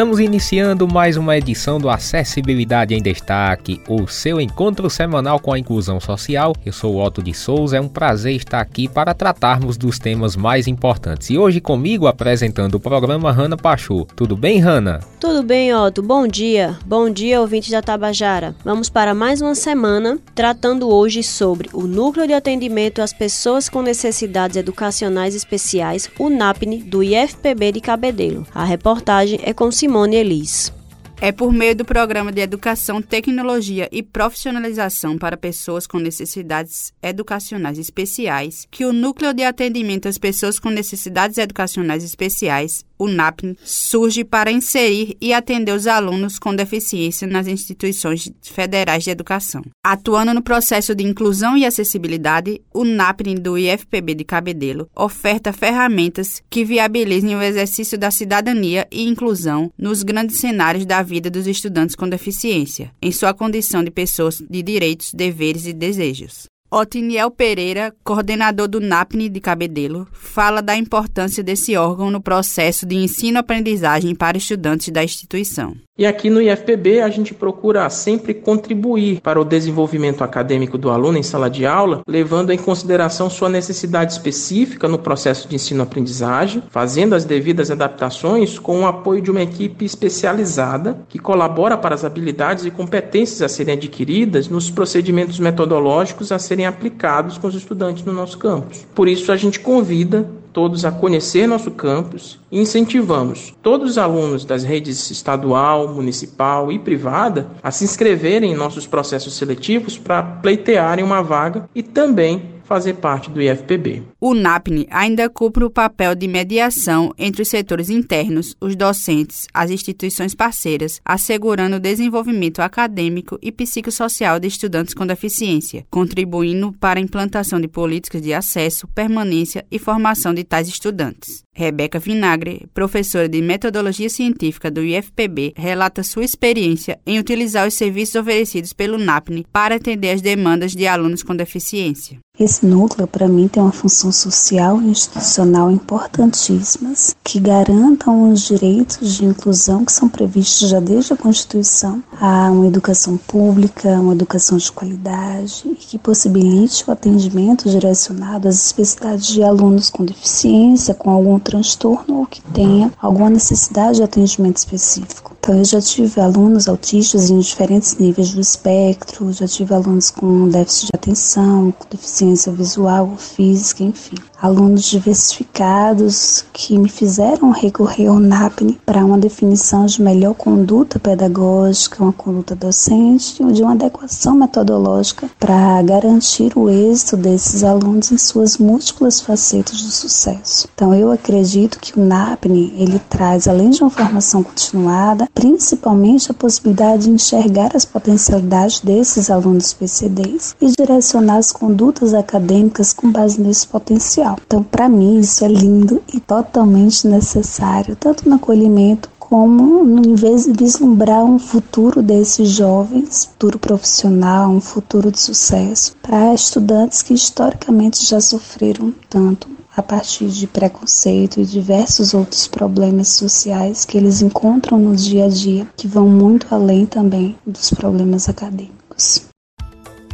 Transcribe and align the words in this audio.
Estamos 0.00 0.18
iniciando 0.18 0.88
mais 0.88 1.18
uma 1.18 1.36
edição 1.36 1.78
do 1.78 1.90
Acessibilidade 1.90 2.94
em 2.94 3.02
Destaque, 3.02 3.82
o 3.86 4.08
seu 4.08 4.40
encontro 4.40 4.88
semanal 4.88 5.38
com 5.38 5.52
a 5.52 5.58
inclusão 5.58 6.00
social. 6.00 6.54
Eu 6.64 6.72
sou 6.72 7.04
Otto 7.04 7.22
de 7.22 7.34
Souza, 7.34 7.76
é 7.76 7.80
um 7.82 7.86
prazer 7.86 8.34
estar 8.34 8.62
aqui 8.62 8.88
para 8.88 9.12
tratarmos 9.12 9.76
dos 9.76 9.98
temas 9.98 10.36
mais 10.36 10.66
importantes. 10.66 11.28
E 11.28 11.36
hoje 11.36 11.60
comigo 11.60 12.06
apresentando 12.06 12.76
o 12.76 12.80
programa 12.80 13.30
Rana 13.30 13.58
Pachu. 13.58 14.06
Tudo 14.16 14.38
bem, 14.38 14.58
Rana? 14.58 15.00
Tudo 15.20 15.42
bem, 15.42 15.74
Otto. 15.74 16.00
Bom 16.02 16.26
dia. 16.26 16.78
Bom 16.86 17.10
dia, 17.10 17.38
ouvintes 17.38 17.68
da 17.68 17.82
Tabajara. 17.82 18.54
Vamos 18.64 18.88
para 18.88 19.12
mais 19.12 19.42
uma 19.42 19.54
semana 19.54 20.18
tratando 20.34 20.88
hoje 20.88 21.22
sobre 21.22 21.68
o 21.74 21.82
Núcleo 21.82 22.26
de 22.26 22.32
Atendimento 22.32 23.02
às 23.02 23.12
Pessoas 23.12 23.68
com 23.68 23.82
Necessidades 23.82 24.56
Educacionais 24.56 25.34
Especiais, 25.34 26.10
o 26.18 26.30
NAPNE, 26.30 26.78
do 26.78 27.02
IFPB 27.02 27.72
de 27.72 27.82
Cabedelo. 27.82 28.46
A 28.54 28.64
reportagem 28.64 29.38
é 29.42 29.52
com 29.52 29.70
Simone 29.90 30.14
Elis. 30.14 30.72
É 31.20 31.32
por 31.32 31.52
meio 31.52 31.74
do 31.74 31.84
Programa 31.84 32.30
de 32.30 32.40
Educação, 32.40 33.02
Tecnologia 33.02 33.88
e 33.90 34.04
Profissionalização 34.04 35.18
para 35.18 35.36
Pessoas 35.36 35.84
com 35.84 35.98
Necessidades 35.98 36.92
Educacionais 37.02 37.76
Especiais 37.76 38.68
que 38.70 38.84
o 38.84 38.92
Núcleo 38.92 39.34
de 39.34 39.42
Atendimento 39.42 40.06
às 40.06 40.16
Pessoas 40.16 40.60
com 40.60 40.70
Necessidades 40.70 41.38
Educacionais 41.38 42.04
Especiais, 42.04 42.84
o 43.00 43.08
NAPN, 43.08 43.56
surge 43.64 44.22
para 44.22 44.52
inserir 44.52 45.16
e 45.18 45.32
atender 45.32 45.72
os 45.72 45.86
alunos 45.86 46.38
com 46.38 46.54
deficiência 46.54 47.26
nas 47.26 47.46
instituições 47.46 48.30
federais 48.42 49.04
de 49.04 49.10
educação. 49.10 49.62
Atuando 49.82 50.34
no 50.34 50.42
processo 50.42 50.94
de 50.94 51.02
inclusão 51.02 51.56
e 51.56 51.64
acessibilidade, 51.64 52.60
o 52.74 52.84
NAPN 52.84 53.36
do 53.40 53.56
IFPB 53.56 54.14
de 54.14 54.24
Cabedelo 54.24 54.86
oferta 54.94 55.50
ferramentas 55.50 56.42
que 56.50 56.62
viabilizem 56.62 57.34
o 57.34 57.42
exercício 57.42 57.96
da 57.96 58.10
cidadania 58.10 58.86
e 58.92 59.08
inclusão 59.08 59.72
nos 59.78 60.02
grandes 60.02 60.38
cenários 60.38 60.84
da 60.84 61.02
vida 61.02 61.30
dos 61.30 61.46
estudantes 61.46 61.96
com 61.96 62.06
deficiência, 62.06 62.92
em 63.00 63.10
sua 63.10 63.32
condição 63.32 63.82
de 63.82 63.90
pessoas 63.90 64.38
de 64.38 64.62
direitos, 64.62 65.14
deveres 65.14 65.64
e 65.64 65.72
desejos. 65.72 66.50
Otiniel 66.72 67.32
Pereira, 67.32 67.92
coordenador 68.04 68.68
do 68.68 68.78
NAPNE 68.78 69.28
de 69.28 69.40
Cabedelo, 69.40 70.06
fala 70.12 70.62
da 70.62 70.76
importância 70.76 71.42
desse 71.42 71.76
órgão 71.76 72.12
no 72.12 72.20
processo 72.20 72.86
de 72.86 72.94
ensino-aprendizagem 72.94 74.14
para 74.14 74.38
estudantes 74.38 74.88
da 74.90 75.02
instituição. 75.02 75.74
E 76.00 76.06
aqui 76.06 76.30
no 76.30 76.40
IFPB 76.40 77.02
a 77.02 77.10
gente 77.10 77.34
procura 77.34 77.90
sempre 77.90 78.32
contribuir 78.32 79.20
para 79.20 79.38
o 79.38 79.44
desenvolvimento 79.44 80.24
acadêmico 80.24 80.78
do 80.78 80.88
aluno 80.88 81.18
em 81.18 81.22
sala 81.22 81.50
de 81.50 81.66
aula, 81.66 82.00
levando 82.08 82.52
em 82.52 82.56
consideração 82.56 83.28
sua 83.28 83.50
necessidade 83.50 84.12
específica 84.12 84.88
no 84.88 84.98
processo 84.98 85.46
de 85.46 85.56
ensino-aprendizagem, 85.56 86.62
fazendo 86.70 87.14
as 87.14 87.26
devidas 87.26 87.70
adaptações 87.70 88.58
com 88.58 88.80
o 88.80 88.86
apoio 88.86 89.20
de 89.20 89.30
uma 89.30 89.42
equipe 89.42 89.84
especializada 89.84 91.04
que 91.06 91.18
colabora 91.18 91.76
para 91.76 91.94
as 91.94 92.02
habilidades 92.02 92.64
e 92.64 92.70
competências 92.70 93.42
a 93.42 93.48
serem 93.48 93.74
adquiridas 93.74 94.48
nos 94.48 94.70
procedimentos 94.70 95.38
metodológicos 95.38 96.32
a 96.32 96.38
serem 96.38 96.59
aplicados 96.66 97.38
com 97.38 97.46
os 97.46 97.54
estudantes 97.54 98.04
no 98.04 98.12
nosso 98.12 98.38
campus. 98.38 98.86
Por 98.94 99.08
isso 99.08 99.30
a 99.30 99.36
gente 99.36 99.60
convida 99.60 100.28
todos 100.52 100.84
a 100.84 100.90
conhecer 100.90 101.46
nosso 101.46 101.70
campus 101.70 102.39
incentivamos 102.50 103.54
todos 103.62 103.92
os 103.92 103.98
alunos 103.98 104.44
das 104.44 104.64
redes 104.64 105.10
estadual, 105.10 105.88
municipal 105.94 106.70
e 106.72 106.78
privada 106.78 107.50
a 107.62 107.70
se 107.70 107.84
inscreverem 107.84 108.52
em 108.52 108.56
nossos 108.56 108.86
processos 108.86 109.34
seletivos 109.34 109.98
para 109.98 110.22
pleitearem 110.22 111.04
uma 111.04 111.22
vaga 111.22 111.68
e 111.74 111.82
também 111.82 112.60
fazer 112.70 112.94
parte 112.94 113.28
do 113.28 113.42
IFPB. 113.42 114.04
O 114.20 114.32
NAPNE 114.32 114.86
ainda 114.92 115.28
cumpre 115.28 115.64
o 115.64 115.70
papel 115.70 116.14
de 116.14 116.28
mediação 116.28 117.12
entre 117.18 117.42
os 117.42 117.48
setores 117.48 117.90
internos, 117.90 118.54
os 118.60 118.76
docentes, 118.76 119.48
as 119.52 119.72
instituições 119.72 120.36
parceiras, 120.36 121.00
assegurando 121.04 121.74
o 121.74 121.80
desenvolvimento 121.80 122.60
acadêmico 122.60 123.36
e 123.42 123.50
psicossocial 123.50 124.38
de 124.38 124.46
estudantes 124.46 124.94
com 124.94 125.04
deficiência, 125.04 125.84
contribuindo 125.90 126.72
para 126.78 127.00
a 127.00 127.02
implantação 127.02 127.60
de 127.60 127.66
políticas 127.66 128.22
de 128.22 128.32
acesso, 128.32 128.86
permanência 128.94 129.66
e 129.68 129.76
formação 129.76 130.32
de 130.32 130.44
tais 130.44 130.68
estudantes. 130.68 131.42
Rebeca 131.52 131.98
Vinagre, 131.98 132.39
professora 132.72 133.28
de 133.28 133.40
metodologia 133.40 134.08
científica 134.08 134.70
do 134.70 134.82
IFPB, 134.82 135.52
relata 135.56 136.02
sua 136.02 136.24
experiência 136.24 136.98
em 137.06 137.18
utilizar 137.18 137.66
os 137.66 137.74
serviços 137.74 138.14
oferecidos 138.14 138.72
pelo 138.72 138.98
NAPNE 138.98 139.46
para 139.52 139.76
atender 139.76 140.10
as 140.10 140.20
demandas 140.20 140.72
de 140.72 140.86
alunos 140.86 141.22
com 141.22 141.34
deficiência. 141.34 142.18
Esse 142.40 142.64
núcleo, 142.64 143.06
para 143.06 143.28
mim, 143.28 143.48
tem 143.48 143.62
uma 143.62 143.70
função 143.70 144.10
social 144.10 144.80
e 144.80 144.88
institucional 144.88 145.70
importantíssimas 145.70 147.14
que 147.22 147.38
garantam 147.38 148.32
os 148.32 148.40
direitos 148.40 149.16
de 149.16 149.26
inclusão 149.26 149.84
que 149.84 149.92
são 149.92 150.08
previstos 150.08 150.70
já 150.70 150.80
desde 150.80 151.12
a 151.12 151.18
Constituição, 151.18 152.02
a 152.18 152.50
uma 152.50 152.66
educação 152.66 153.18
pública, 153.18 153.90
uma 154.00 154.14
educação 154.14 154.56
de 154.56 154.72
qualidade 154.72 155.64
e 155.66 155.74
que 155.74 155.98
possibilite 155.98 156.82
o 156.88 156.90
atendimento 156.90 157.68
direcionado 157.68 158.48
às 158.48 158.68
especificidades 158.68 159.26
de 159.26 159.42
alunos 159.42 159.90
com 159.90 160.02
deficiência, 160.02 160.94
com 160.94 161.10
algum 161.10 161.38
transtorno 161.38 162.20
ou 162.20 162.26
que 162.26 162.40
tenha 162.40 162.90
alguma 162.98 163.28
necessidade 163.28 163.98
de 163.98 164.02
atendimento 164.02 164.56
específico. 164.56 165.29
Então, 165.42 165.56
eu 165.56 165.64
já 165.64 165.80
tive 165.80 166.20
alunos 166.20 166.68
autistas 166.68 167.30
em 167.30 167.38
diferentes 167.38 167.96
níveis 167.96 168.34
do 168.34 168.42
espectro, 168.42 169.32
já 169.32 169.48
tive 169.48 169.74
alunos 169.74 170.10
com 170.10 170.46
déficit 170.48 170.88
de 170.88 170.90
atenção, 170.94 171.72
com 171.72 171.86
deficiência 171.90 172.52
visual 172.52 173.16
física, 173.16 173.82
enfim. 173.82 174.16
Alunos 174.40 174.84
diversificados 174.84 176.44
que 176.52 176.78
me 176.78 176.90
fizeram 176.90 177.50
recorrer 177.52 178.08
ao 178.08 178.18
NAPNE 178.18 178.78
para 178.84 179.04
uma 179.04 179.16
definição 179.16 179.86
de 179.86 180.02
melhor 180.02 180.34
conduta 180.34 180.98
pedagógica, 180.98 182.02
uma 182.02 182.12
conduta 182.12 182.54
docente 182.54 183.42
de 183.42 183.62
uma 183.62 183.72
adequação 183.72 184.34
metodológica 184.34 185.28
para 185.38 185.80
garantir 185.82 186.52
o 186.56 186.68
êxito 186.68 187.16
desses 187.16 187.64
alunos 187.64 188.12
em 188.12 188.18
suas 188.18 188.58
múltiplas 188.58 189.20
facetas 189.20 189.80
do 189.80 189.90
sucesso. 189.90 190.68
Então, 190.74 190.94
eu 190.94 191.10
acredito 191.10 191.78
que 191.80 191.98
o 191.98 192.04
NAPNE 192.04 192.74
ele 192.76 192.98
traz, 193.08 193.48
além 193.48 193.70
de 193.70 193.82
uma 193.82 193.90
formação 193.90 194.42
continuada, 194.42 195.29
principalmente 195.34 196.30
a 196.30 196.34
possibilidade 196.34 197.04
de 197.04 197.10
enxergar 197.10 197.74
as 197.74 197.84
potencialidades 197.84 198.80
desses 198.80 199.30
alunos 199.30 199.72
PCDs 199.72 200.54
e 200.60 200.66
direcionar 200.70 201.36
as 201.36 201.52
condutas 201.52 202.14
acadêmicas 202.14 202.92
com 202.92 203.10
base 203.10 203.40
nesse 203.40 203.66
potencial. 203.66 204.38
Então, 204.46 204.62
para 204.62 204.88
mim, 204.88 205.18
isso 205.18 205.44
é 205.44 205.48
lindo 205.48 206.02
e 206.12 206.20
totalmente 206.20 207.06
necessário, 207.06 207.96
tanto 207.96 208.28
no 208.28 208.36
acolhimento 208.36 209.08
como 209.18 209.84
em 210.04 210.14
vez 210.16 210.44
de 210.44 210.52
vislumbrar 210.52 211.24
um 211.24 211.38
futuro 211.38 212.02
desses 212.02 212.48
jovens, 212.48 213.26
futuro 213.26 213.60
profissional, 213.60 214.50
um 214.50 214.60
futuro 214.60 215.12
de 215.12 215.20
sucesso, 215.20 215.94
para 216.02 216.34
estudantes 216.34 217.00
que 217.00 217.14
historicamente 217.14 218.04
já 218.04 218.20
sofreram 218.20 218.92
tanto 219.08 219.59
a 219.76 219.82
partir 219.82 220.28
de 220.28 220.46
preconceito 220.46 221.40
e 221.40 221.44
diversos 221.44 222.12
outros 222.12 222.46
problemas 222.46 223.08
sociais 223.08 223.84
que 223.84 223.96
eles 223.96 224.22
encontram 224.22 224.78
no 224.78 224.96
dia 224.96 225.26
a 225.26 225.28
dia, 225.28 225.66
que 225.76 225.86
vão 225.86 226.08
muito 226.08 226.52
além 226.54 226.86
também 226.86 227.36
dos 227.46 227.70
problemas 227.70 228.28
acadêmicos. 228.28 229.29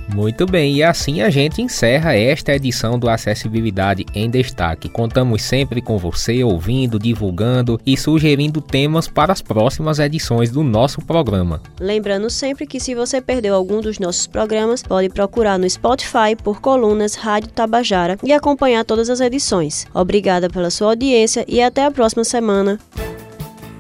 Muito 0.09 0.47
bem, 0.47 0.77
e 0.77 0.83
assim 0.83 1.21
a 1.21 1.31
gente 1.31 1.61
encerra 1.61 2.15
esta 2.15 2.55
edição 2.55 2.99
do 2.99 3.09
Acessibilidade 3.09 4.07
em 4.15 4.31
Destaque. 4.31 4.89
Contamos 4.89 5.43
sempre 5.43 5.81
com 5.81 5.99
você 5.99 6.45
ouvindo, 6.45 6.99
divulgando 6.99 7.81
e 7.85 7.97
sugerindo 7.97 8.61
temas 8.61 9.09
para 9.09 9.33
as 9.33 9.43
próximas 9.43 9.99
edições 9.99 10.51
do 10.51 10.63
nosso 10.63 11.01
programa. 11.03 11.61
Lembrando 11.81 12.31
sempre 12.31 12.67
que 12.67 12.79
se 12.79 12.95
você 12.95 13.21
perdeu 13.21 13.55
algum 13.55 13.81
dos 13.81 13.99
nossos 13.99 14.27
programas, 14.27 14.83
pode 14.83 15.09
procurar 15.09 15.59
no 15.59 15.69
Spotify 15.69 16.37
por 16.43 16.61
colunas 16.61 17.15
Rádio 17.15 17.51
Tabajara 17.51 18.19
e 18.23 18.33
acompanhar 18.33 18.85
todas 18.85 19.11
as 19.11 19.21
edições. 19.21 19.87
Obrigada 19.93 20.49
pela 20.49 20.71
sua 20.71 20.89
audiência 20.89 21.45
e 21.49 21.61
até 21.61 21.85
a 21.85 21.91
próxima 21.91 22.25
semana. 22.25 22.79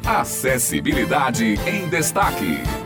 Acessibilidade 0.04 1.58
em 1.66 1.88
Destaque. 1.88 2.85